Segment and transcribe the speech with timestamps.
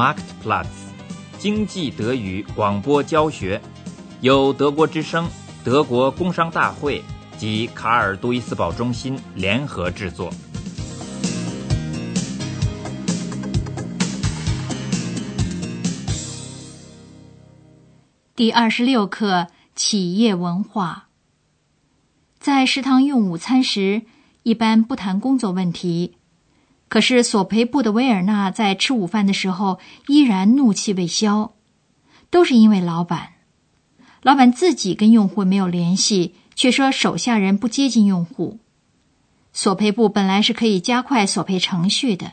[0.00, 0.64] Marktplatz，
[1.38, 3.60] 经济德语广播教学，
[4.22, 5.28] 由德国之声、
[5.62, 7.04] 德国工商大会
[7.36, 10.30] 及卡尔杜伊斯堡中心联合制作。
[18.34, 21.08] 第二十六课：企业文化。
[22.38, 24.00] 在食堂用午餐时，
[24.44, 26.16] 一般不谈工作问题。
[26.90, 31.52] 可是索赔部的维尔纳在吃午饭的时候依然怒气未消，
[32.30, 33.34] 都是因为老板。
[34.22, 38.58] 老板自己跟用户没有联系，却说手下人不接近用户。
[39.52, 42.32] 索赔部本来是可以加快索赔程序的，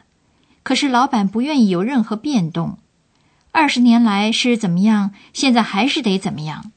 [0.64, 2.80] 可是老板不愿意有任何变动。
[3.52, 6.72] 二十年来是怎么样，现在还是得怎么样。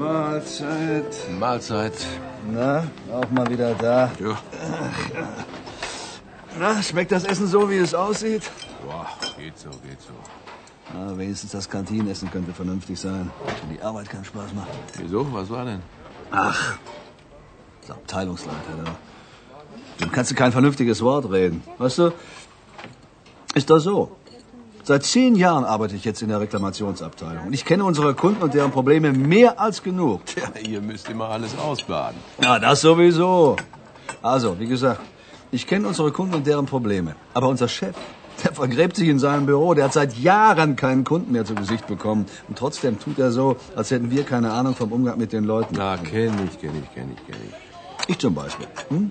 [0.00, 1.92] Mahlzeit，Mahlzeit。
[2.50, 4.08] Na, auch mal wieder da.
[4.18, 4.34] Ja.
[6.58, 8.50] Na, schmeckt das Essen so, wie es aussieht?
[8.84, 9.06] Boah,
[9.38, 10.12] geht so, geht so.
[10.92, 13.30] Na, wenigstens das Kantinenessen könnte vernünftig sein.
[13.44, 14.68] Und die Arbeit keinen Spaß macht.
[14.98, 15.32] Wieso?
[15.32, 15.80] Was war denn?
[16.30, 16.74] Ach,
[17.86, 18.94] der Abteilungsleiter da.
[20.00, 21.62] Dem kannst du kein vernünftiges Wort reden.
[21.78, 22.12] Weißt du,
[23.54, 24.16] ist das so?
[24.82, 27.46] Seit zehn Jahren arbeite ich jetzt in der Reklamationsabteilung.
[27.46, 30.24] Und ich kenne unsere Kunden und deren Probleme mehr als genug.
[30.26, 32.18] Tja, ihr müsst immer alles ausbaden.
[32.42, 33.56] Ja, das sowieso.
[34.22, 35.00] Also, wie gesagt,
[35.52, 37.16] ich kenne unsere Kunden und deren Probleme.
[37.34, 37.96] Aber unser Chef,
[38.44, 39.74] der vergräbt sich in seinem Büro.
[39.74, 42.26] Der hat seit Jahren keinen Kunden mehr zu Gesicht bekommen.
[42.48, 45.74] Und trotzdem tut er so, als hätten wir keine Ahnung vom Umgang mit den Leuten.
[45.76, 48.08] Na, kenn ich, kenn ich, kenn ich, kenn ich.
[48.08, 48.66] Ich zum Beispiel.
[48.88, 49.10] Hm?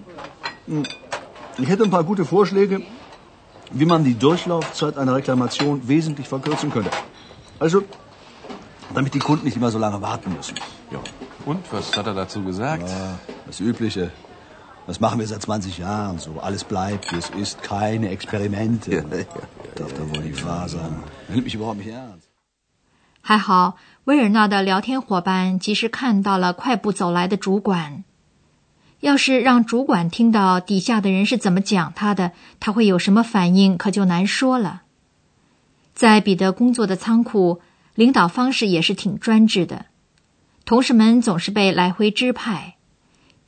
[0.67, 0.83] Hm.
[1.57, 2.81] Ich hätte ein paar gute Vorschläge,
[3.71, 6.89] wie man die Durchlaufzeit einer Reklamation wesentlich verkürzen könnte.
[7.59, 7.83] Also,
[8.93, 10.55] damit die Kunden nicht immer so lange warten müssen.
[10.91, 10.99] Ja.
[11.45, 12.87] Und was hat er dazu gesagt?
[12.87, 14.11] Ja, das Übliche.
[14.89, 16.31] Das machen wir seit 20 Jahren so.
[16.41, 17.61] Alles bleibt, wie es ist.
[17.61, 18.91] Keine Experimente.
[18.91, 19.25] Ja, ja, ja,
[19.75, 20.93] Darf da wohl die Fasern.
[21.27, 22.25] Er nimmt mich überhaupt nicht ernst.
[23.21, 23.75] 还好，
[24.05, 28.03] 威尔纳的聊天伙伴及时看到了快步走来的主管。
[29.01, 34.81] 要是让主管听到底下的人是怎么讲他的，他会有什么反应，可就难说了。
[35.93, 37.61] 在彼得工作的仓库，
[37.93, 39.85] 领导方式也是挺专制的，
[40.65, 42.77] 同事们总是被来回支派。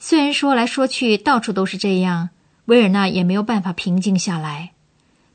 [0.03, 2.29] 虽然说来说去到处都是这样，
[2.65, 4.71] 维尔纳也没有办法平静下来。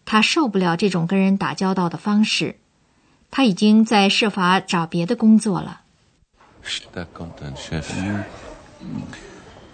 [0.04, 2.56] 他受不了这种跟人打交道的方式，
[3.30, 5.82] 他已经在设法找别的工作了。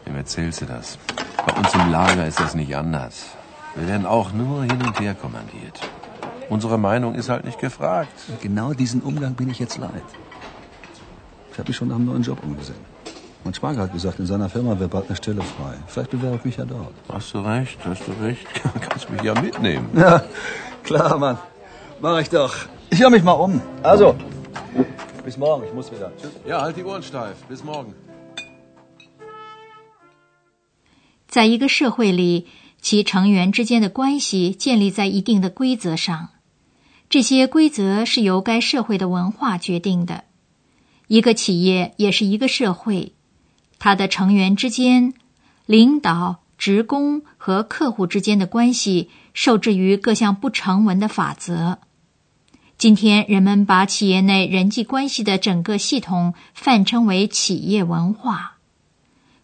[0.05, 0.99] Wem erzählst du das?
[1.47, 3.31] Bei uns im Lager ist das nicht anders.
[3.75, 5.81] Wir werden auch nur hin und her kommandiert.
[6.51, 8.13] Unsere Meinung ist halt nicht gefragt.
[8.43, 10.05] Genau diesen Umgang bin ich jetzt leid.
[11.51, 12.92] Ich habe mich schon nach einem neuen Job umgesehen.
[13.45, 15.75] Mein Schwager hat gesagt, in seiner Firma wäre bald eine Stelle frei.
[15.89, 16.95] Vielleicht bewerbe ich mich ja dort.
[17.09, 18.47] Hast du recht, hast du recht.
[18.81, 19.89] Kannst mich ja mitnehmen.
[19.95, 20.23] Ja,
[20.85, 21.39] klar, Mann.
[22.01, 22.55] Mach ich doch.
[22.91, 23.61] Ich höre mich mal um.
[23.83, 24.15] Also,
[25.25, 25.65] bis morgen.
[25.67, 26.13] Ich muss wieder.
[26.17, 26.31] Tschüss.
[26.47, 27.37] Ja, halt die Ohren steif.
[27.49, 27.95] Bis morgen.
[31.27, 32.47] 在一个社会里，
[32.81, 36.29] 其成员之间的关系建立在一定的规则上，
[37.09, 40.25] 这些规则是由该社会的文化决定的。
[41.09, 43.15] 一个企业也是一个社会，
[43.85, 45.13] 它的成员之间、
[45.67, 51.81] 领导、职工和客户之间的关系受制于各项不成文的法则。
[52.79, 58.59] 今天，人们把企业内人际关系的整个系统泛称为企业文化。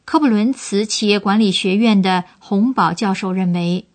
[0.04, 3.88] 科布伦茨企业管理学院的洪堡教授认为，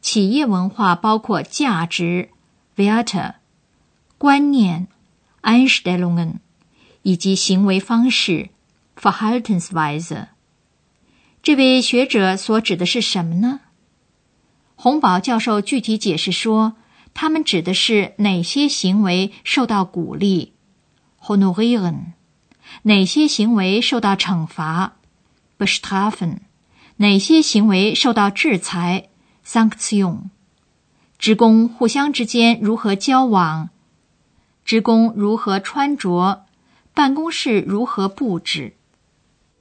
[0.00, 2.30] 企业文化包括价值
[2.76, 3.34] （Werte）、
[4.16, 4.88] 观念
[5.42, 6.36] （Einstellungen）
[7.02, 8.48] 以及行为方式
[9.00, 10.28] （Verhaltensweise）。
[11.42, 13.60] 这位学者所指的是什么呢？
[14.76, 16.74] 洪堡教授具体解释说，
[17.12, 20.52] 他们指的是哪些行为受到鼓励
[21.22, 22.12] （Honorieren），
[22.82, 24.96] 哪些行为受到惩罚。
[25.58, 26.38] bestrafen，
[26.96, 29.08] 哪些行为受到制裁
[29.42, 30.30] s a n k t i o n。
[31.18, 33.70] 职工互相之间如何交往？
[34.64, 36.46] 职工如何穿着？
[36.92, 38.76] 办公室如何布置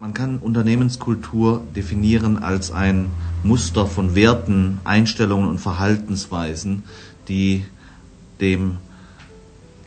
[0.03, 3.05] ？Man kann Unternehmenskultur definieren als ein
[3.41, 6.83] Muster von Werten, Einstellungen und Verhaltensweisen,
[7.29, 7.63] die
[8.41, 8.79] dem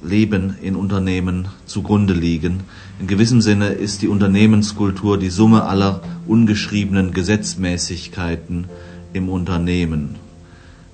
[0.03, 2.61] Leben in Unternehmen zugrunde liegen.
[2.99, 8.69] In gewissem Sinne ist die Unternehmenskultur die Summe aller ungeschriebenen Gesetzmäßigkeiten
[9.13, 10.15] im Unternehmen.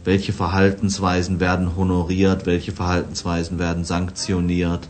[0.02, 4.88] Welche Verhaltensweisen werden honoriert, welche Verhaltensweisen werden sanktioniert,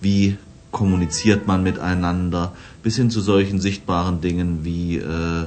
[0.00, 0.36] wie
[0.72, 2.52] kommuniziert man miteinander,
[2.82, 5.46] bis hin zu solchen sichtbaren Dingen wie äh,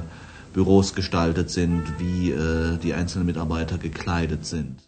[0.54, 4.78] Büros gestaltet sind, wie äh, die einzelnen Mitarbeiter gekleidet sind.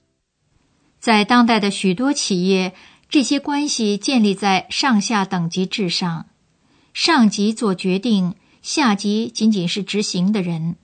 [1.01, 2.73] 在当代的许多企业，
[3.11, 6.27] 这些关系建立在上下等级制上，
[6.95, 10.77] 上级做决定，下级仅仅是执行的人。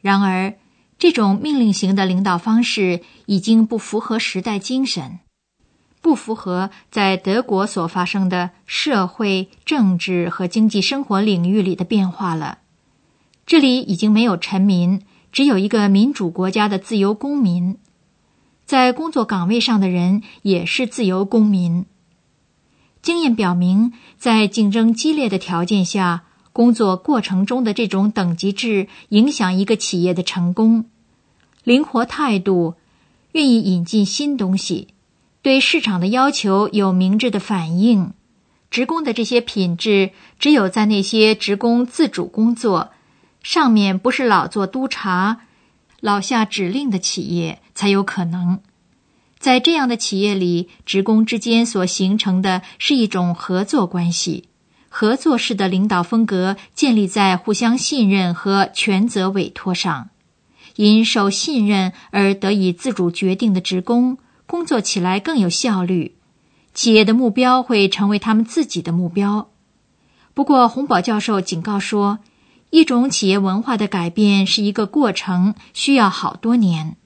[0.00, 0.54] 然而，
[0.98, 5.18] 这种命令型的领导方式已经不符合时代精神，
[6.06, 12.58] 不符合在德国所发生的社会、政治和经济生活领域里的变化了。
[13.44, 17.78] 这里已经没有臣民，只有一个民主国家的自由公民。
[18.66, 21.86] 在工作岗位上的人也是自由公民。
[23.02, 30.84] 经验表明，在竞争激烈的条件下，工作过程中的这种等级制影响一个企业的成功。
[31.64, 32.74] 灵活态度，
[33.32, 34.94] 愿意引进新东西，
[35.46, 38.14] 对市场的要求有明智的反应。
[38.68, 40.10] 职工的这些品质，
[40.40, 42.90] 只有在那些职工自主工作、
[43.44, 45.42] 上面不是老做督察。
[46.00, 48.58] 老下指令的企业才有可能，
[49.38, 54.48] 在这样的企业里，职工之间所形成的是一种合作关系。
[54.88, 60.08] 合作式的领导风格建立在互相信任和权责委托上。
[60.74, 66.14] 因受信任而得以自主决定的职工，工作起来更有效率。
[66.72, 69.48] 企业的目标会成为他们自己的目标。
[70.34, 72.18] 不过，洪堡教授警告说。
[72.70, 76.96] 一种企业文化的改变是一个过程，需要好多年。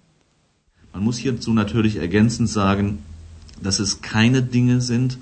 [0.93, 2.95] Man muss hierzu natürlich ergänzend sagen,
[3.63, 5.19] dass es keine Dinge sind,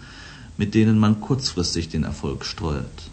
[0.57, 3.11] mit denen man kurzfristig den Erfolg steuert.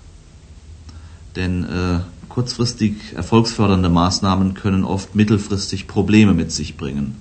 [1.35, 7.15] Denn äh, kurzfristig erfolgsfördernde Maßnahmen können oft mittelfristig Probleme mit sich bringen.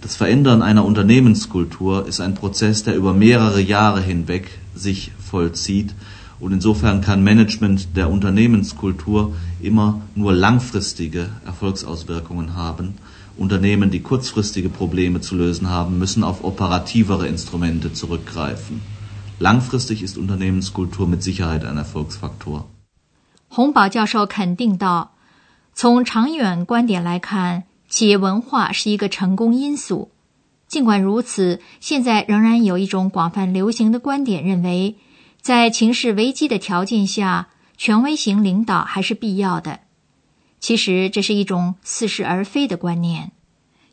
[0.00, 5.94] Das Verändern einer Unternehmenskultur ist ein Prozess, der über mehrere Jahre hinweg sich vollzieht
[6.40, 12.94] und insofern kann Management der Unternehmenskultur immer nur langfristige Erfolgsauswirkungen haben.
[13.36, 18.80] Unternehmen, die kurzfristige Probleme zu lösen haben, müssen auf operativere Instrumente zurückgreifen.
[19.38, 22.66] Langfristig ist Unternehmenskultur mit Sicherheit ein Erfolgsfaktor.
[23.48, 25.08] 洪堡教授肯定道：“
[25.74, 30.11] 从长远观点来看， 企业文化是一个成功因素。
[30.67, 34.95] 尽管如此，现在仍然有一种广泛流行的观点认为。”
[35.39, 37.47] 在情势危机的条件下，
[37.77, 39.79] 权威型领导还是必要的。
[40.59, 43.31] 其实这是一种似是而非的观念。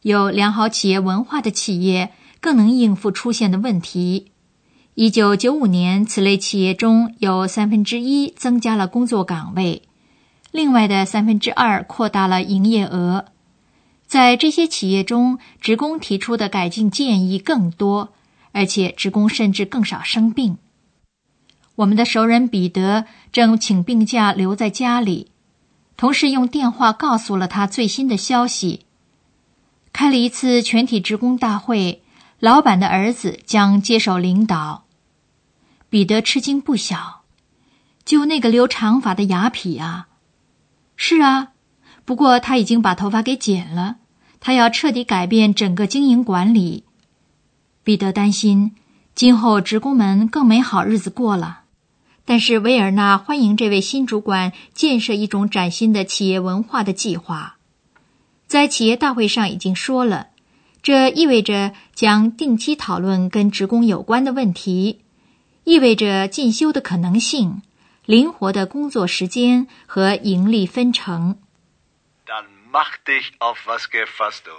[0.02, 2.10] 有良好企业文化的企业
[2.40, 4.32] 更能应付出现的问题。
[4.94, 9.82] 一九九五年，此类企业中有三分之一增加了工作岗位，
[10.50, 13.26] 另外的三分之二扩大了营业额。
[14.14, 18.12] 在这些企业中，职工提出的改进建议更多，
[18.52, 20.58] 而且职工甚至更少生病。
[21.74, 25.32] 我们的熟人彼得正请病假留在家里，
[25.96, 28.86] 同事用电话告诉了他最新的消息：
[29.92, 32.00] 开了一次全体职工大会，
[32.38, 34.84] 老板的儿子将接手领导。
[35.90, 37.22] 彼得吃惊不小，
[38.04, 40.06] 就那个留长发的雅痞啊！
[40.94, 41.48] 是啊，
[42.04, 43.96] 不过他已经把头发给剪了。
[44.46, 46.84] 他要彻底改变整个经营管理。
[47.82, 48.72] 彼得担心，
[49.14, 51.62] 今后职工们更没好日子过了。
[52.26, 57.56] 但是维尔纳欢迎这位新主管建设一种崭新的企业文化的计划，
[58.46, 60.26] 在企业大会上已经说了，
[60.82, 65.00] 这意味着将定期讨论跟职工有关的问题，
[65.64, 67.62] 意味着进修的可能性、
[68.04, 71.36] 灵活的工作时间和盈利分成。
[72.74, 74.50] Mach dich auf was gefasst, du.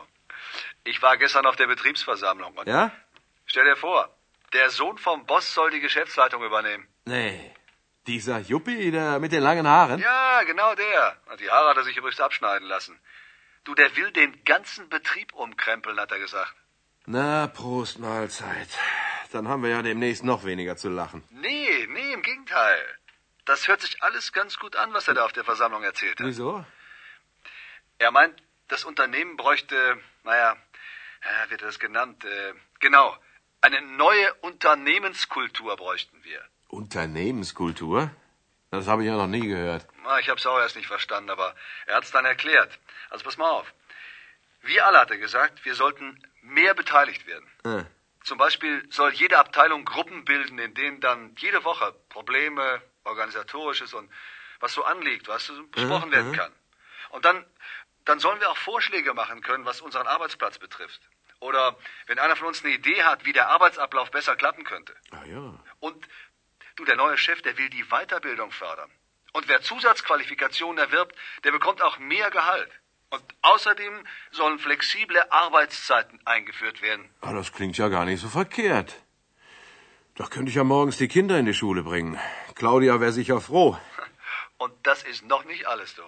[0.86, 2.56] Ich war gestern auf der Betriebsversammlung.
[2.66, 2.94] Ja?
[3.46, 4.10] Stell dir vor,
[4.54, 6.88] der Sohn vom Boss soll die Geschäftsleitung übernehmen.
[7.04, 7.54] Nee.
[8.08, 10.00] Dieser Juppie der mit den langen Haaren?
[10.00, 11.18] Ja, genau der.
[11.42, 12.98] Die Haare hat er sich übrigens abschneiden lassen.
[13.66, 16.56] Du, der will den ganzen Betrieb umkrempeln, hat er gesagt.
[17.06, 18.70] Na, Prost Mahlzeit.
[19.34, 21.22] Dann haben wir ja demnächst noch weniger zu lachen.
[21.32, 22.82] Nee, nee, im Gegenteil.
[23.44, 26.26] Das hört sich alles ganz gut an, was er da auf der Versammlung erzählt hat.
[26.26, 26.66] Wieso?
[27.98, 30.58] Er meint, das Unternehmen bräuchte, naja,
[31.46, 32.24] wie wird das genannt?
[32.26, 33.18] Äh, genau,
[33.62, 36.42] eine neue Unternehmenskultur bräuchten wir.
[36.68, 38.12] Unternehmenskultur?
[38.72, 39.88] Das habe ich ja noch nie gehört.
[40.20, 42.78] Ich habe es auch erst nicht verstanden, aber er hat es dann erklärt.
[43.10, 43.74] Also pass mal auf.
[44.62, 47.48] Wir alle, hat er gesagt, wir sollten mehr beteiligt werden.
[47.64, 47.86] Äh.
[48.24, 54.12] Zum Beispiel soll jede Abteilung Gruppen bilden, in denen dann jede Woche Probleme, organisatorisches und
[54.60, 56.52] was so anliegt, was besprochen werden kann.
[57.12, 57.46] Und dann,
[58.06, 61.02] dann sollen wir auch Vorschläge machen können, was unseren Arbeitsplatz betrifft.
[61.40, 61.76] Oder
[62.08, 64.96] wenn einer von uns eine Idee hat, wie der Arbeitsablauf besser klappen könnte.
[65.12, 65.60] Ah ja.
[65.80, 66.08] Und
[66.76, 68.92] Du, der neue Chef, der will die Weiterbildung fördern.
[69.32, 72.70] Und wer Zusatzqualifikationen erwirbt, der bekommt auch mehr Gehalt.
[73.12, 77.10] Und außerdem sollen flexible Arbeitszeiten eingeführt werden.
[77.22, 79.02] Ah, das klingt ja gar nicht so verkehrt.
[80.16, 82.20] Da könnte ich ja morgens die Kinder in die Schule bringen.
[82.56, 83.78] Claudia wäre sicher froh.
[84.58, 86.04] Und das ist noch nicht alles, du.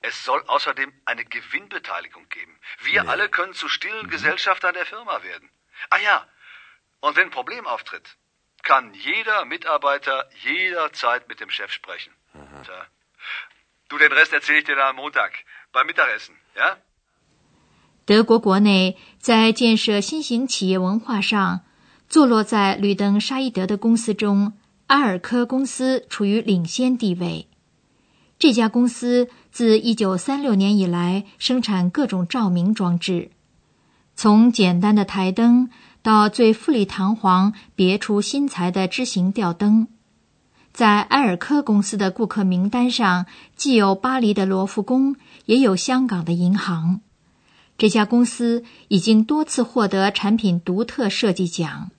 [0.00, 2.58] Es soll außerdem eine Gewinnbeteiligung geben.
[2.82, 3.08] Wir Nee.
[3.08, 5.48] alle können zu stillen Gesellschaftern der Firma werden.
[5.90, 6.26] Ah ja,
[7.00, 8.16] und wenn ein Problem auftritt,
[8.62, 12.12] kann jeder Mitarbeiter jederzeit mit dem Chef sprechen.
[12.64, 12.86] Tja.
[13.88, 15.32] Du, den Rest erzähle ich dir dann am Montag
[15.72, 16.78] beim Mittagessen, ja?
[18.04, 21.60] 德国国内在建设新型企业文化上，
[22.08, 27.48] 坐落在吕登沙伊德的公司中，阿尔科公司处于领先地位。
[28.38, 33.31] 这家公司 自1936年以来生产各种照明装置，
[34.15, 35.71] 从简单的台灯
[36.03, 39.87] 到最富丽堂皇、别出心裁的枝形吊灯。
[40.71, 47.01] 在埃尔科公司的顾客名单上，既有巴黎的罗浮宫，也有香港的银行。
[47.79, 51.89] 这家公司已经多次获得产品独特设计奖。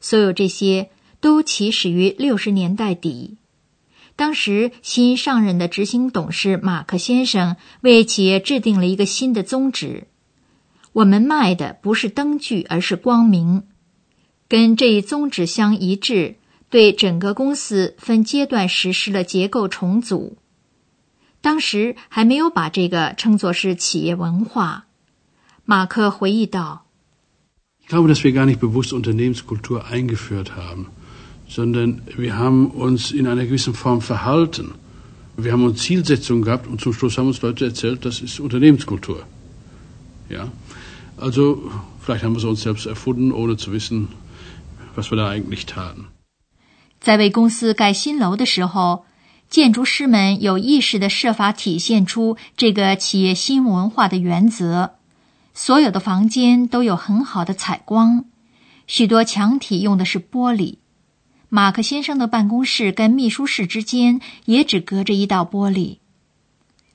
[0.00, 3.36] 所有这些都起始于六十年代底。
[4.16, 10.08] 当时新上任的执行董事马克先生为企业制定了一个新的宗旨：
[10.92, 13.64] 我们卖的不是灯具，而是光明。
[14.48, 16.36] 跟这一宗旨相一致，
[16.70, 20.38] 对整个公司分阶段实施了结构重组。
[21.42, 24.86] 当时还没有把这个称作是企业文化。
[25.64, 26.86] 马克回忆道。
[27.86, 30.86] Ich glaube, dass wir gar nicht bewusst Unternehmenskultur eingeführt haben,
[31.48, 34.74] sondern wir haben uns in einer gewissen Form verhalten.
[35.36, 39.24] Wir haben uns Zielsetzungen gehabt und zum Schluss haben uns Leute erzählt, das ist Unternehmenskultur.
[40.28, 40.48] Ja,
[41.18, 44.08] also vielleicht haben wir es uns selbst erfunden, ohne zu wissen,
[44.94, 46.06] was wir da eigentlich taten.
[47.00, 49.04] 在为公司盖新楼的时候，
[49.48, 54.92] 建筑师们有意识的设法体现出这个企业新文化的原则。
[55.54, 58.24] 所有的房间都有很好的采光，
[58.86, 60.78] 许多墙体用的是玻璃。
[61.56, 65.96] 马克先生的办公室跟秘书室之间也只隔着一道玻璃。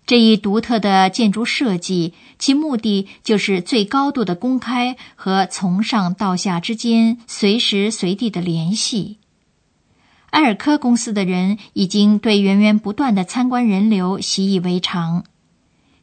[0.06, 9.18] 这一独特的建筑设计，其目的就是最高度的公开和从上到下之间随时随地的联系。
[10.30, 15.24] 埃尔科公司的人已经对源源不断的参观人流习以为常，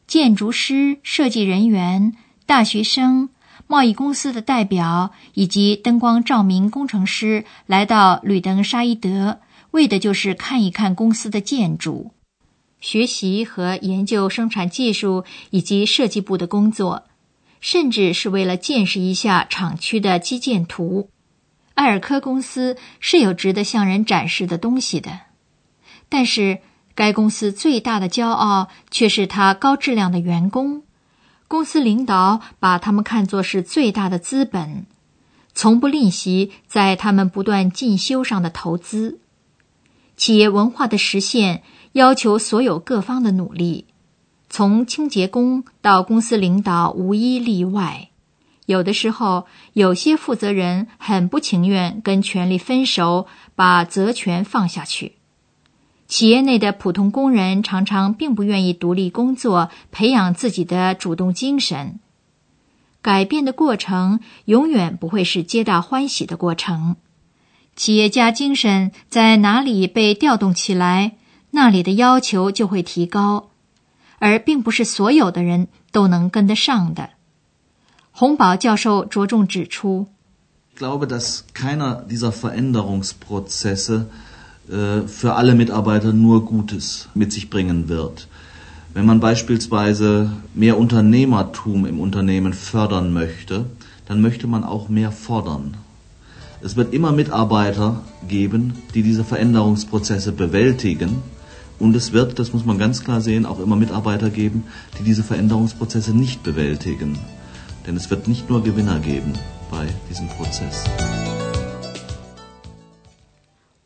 [0.05, 2.13] 建筑师、设计人员。
[2.45, 3.29] 大学生、
[3.71, 12.09] 贸易公司的代表以及灯光照明工程师来到吕登沙伊德，为的就是看一看公司的建筑，
[12.81, 17.03] 学习和研究生产技术以及设计部的工作，
[17.61, 21.11] 甚至是为了见识一下厂区的基建图。
[21.75, 25.19] 埃尔科公司是有值得向人展示的东西的，
[26.09, 26.57] 但是
[26.95, 30.81] 该公司最大的骄傲却是它高质量的员工。
[31.49, 34.85] 公司领导把他们看作是最大的资本，
[35.55, 39.19] 从不吝惜在他们不断进修上的投资。
[40.15, 41.63] 企业文化的实现
[41.93, 43.87] 要求所有各方的努力，
[44.47, 48.09] 从清洁工到公司领导无一例外。
[48.67, 53.25] 有的时候，有些负责人很不情愿跟权力分手，
[53.55, 55.18] 把责权放下去。
[56.09, 61.99] 企业内的普通工人常常并不愿意独立工作，培养自己的主动精神。
[63.03, 66.95] 改变的过程永远不会是皆大欢喜的过程。
[67.75, 71.15] 企业家精神在哪里被调动起来，
[71.51, 73.51] 那里的要求就会提高，
[74.17, 77.11] 而并不是所有的人都能跟得上的。
[78.09, 80.07] 洪堡教授着重指出
[84.69, 88.27] für alle Mitarbeiter nur Gutes mit sich bringen wird.
[88.93, 93.65] Wenn man beispielsweise mehr Unternehmertum im Unternehmen fördern möchte,
[94.07, 95.75] dann möchte man auch mehr fordern.
[96.61, 101.21] Es wird immer Mitarbeiter geben, die diese Veränderungsprozesse bewältigen.
[101.77, 104.65] Und es wird, das muss man ganz klar sehen, auch immer Mitarbeiter geben,
[104.99, 107.17] die diese Veränderungsprozesse nicht bewältigen.
[107.87, 109.33] Denn es wird nicht nur Gewinner geben
[109.71, 110.83] bei diesem Prozess.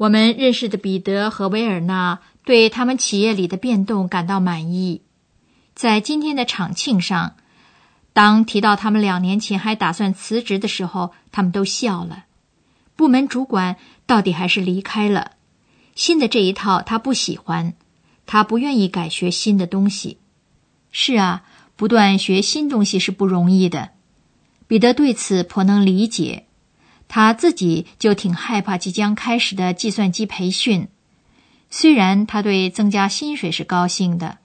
[0.03, 5.01] 我们认识的彼得和维尔纳对他们企业里的变动感到满意。
[5.75, 7.37] 在今天的厂庆上，
[8.11, 12.25] 当提到他们两年前还打算辞职的时候，他们都笑了。
[12.97, 15.31] 部门主管到底还是离开了。
[15.95, 17.73] 新的这一套他不喜欢，
[18.25, 20.17] 他不愿意改学新的东西。
[20.91, 21.43] 是啊，
[21.77, 23.91] 不断学新东西是不容易的。
[24.67, 26.45] 彼得对此颇能理解。
[27.15, 30.87] 他自己就挺害怕即将开始的计算机培训，
[31.69, 34.39] 虽然他对增加薪水是高兴的，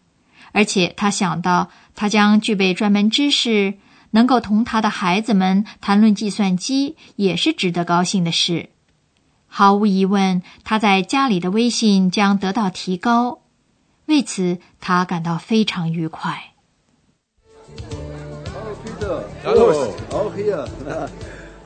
[0.52, 3.78] 而且他想到他将具备专门知识，
[4.10, 8.68] 能够同他的孩子们谈论计算机，也是值得高兴的事。
[9.46, 13.38] 毫无疑问，他在家里的威信将得到提高，
[14.04, 16.52] 为此他感到非常愉快。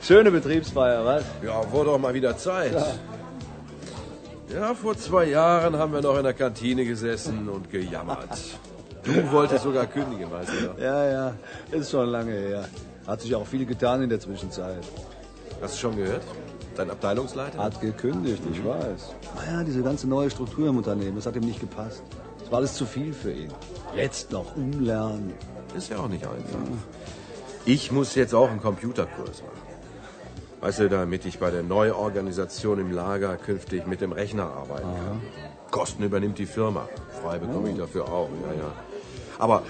[0.03, 0.07] Auch.
[0.07, 1.23] Schöne Betriebsfeier, was?
[1.43, 2.75] Ja, wurde doch mal wieder Zeit.
[4.53, 8.37] Ja, vor zwei Jahren haben wir noch in der Kantine gesessen und gejammert.
[9.03, 10.81] Du wolltest sogar kündigen, weißt du?
[10.81, 11.33] Ja, ja,
[11.71, 12.65] ist schon lange her.
[13.07, 14.83] Hat sich auch viel getan in der Zwischenzeit.
[15.61, 16.21] Hast du schon gehört?
[16.75, 17.57] Dein Abteilungsleiter?
[17.57, 19.13] Hat gekündigt, ich weiß.
[19.35, 22.03] Naja, diese ganze neue Struktur im Unternehmen, das hat ihm nicht gepasst.
[22.39, 23.51] Das war alles zu viel für ihn.
[23.95, 25.33] Jetzt noch umlernen.
[25.75, 26.59] Ist ja auch nicht einfach.
[27.65, 29.63] Ich muss jetzt auch einen Computerkurs machen.
[30.63, 35.21] Weißt du, damit ich bei der Neuorganisation im Lager künftig mit dem Rechner arbeiten kann.
[35.71, 36.87] Kosten übernimmt die Firma.
[37.21, 38.71] Frei bekomme ich dafür auch, ja, ja.
[39.39, 39.63] Aber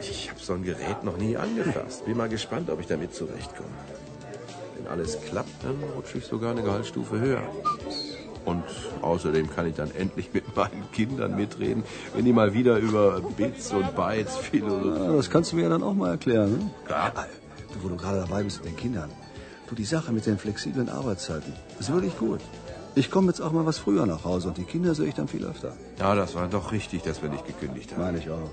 [0.00, 2.04] ich habe so ein Gerät noch nie angefasst.
[2.04, 3.70] Bin mal gespannt, ob ich damit zurechtkomme.
[4.76, 7.42] Wenn alles klappt, dann rutsche ich sogar eine Gehaltsstufe höher.
[8.44, 8.62] Und
[9.02, 11.82] außerdem kann ich dann endlich mit meinen Kindern mitreden,
[12.14, 15.10] wenn die mal wieder über Bits und Bytes philosophieren.
[15.10, 16.52] Ja, das kannst du mir ja dann auch mal erklären.
[16.52, 16.70] Ne?
[16.86, 17.12] Klar.
[17.72, 19.10] Du, wo du gerade dabei bist mit den Kindern.
[19.68, 22.40] Du, die Sache mit den flexiblen Arbeitszeiten, ist wirklich gut.
[22.94, 25.28] Ich komme jetzt auch mal was früher nach Hause und die Kinder sehe ich dann
[25.28, 25.72] viel öfter.
[25.98, 28.02] Ja, das war doch richtig, dass wir nicht gekündigt haben.
[28.02, 28.50] Meine ich auch.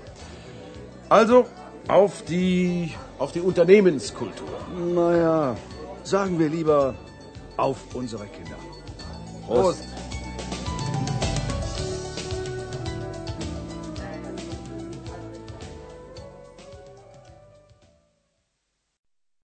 [1.08, 1.46] Also,
[1.88, 4.48] auf die, auf die Unternehmenskultur.
[4.94, 5.56] Naja,
[6.02, 6.94] sagen wir lieber
[7.56, 8.56] auf unsere Kinder.
[9.46, 9.93] Prost.